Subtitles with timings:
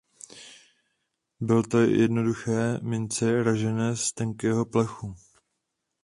[1.41, 5.15] Byly to jednoduché mince ražené z tenkého plechu.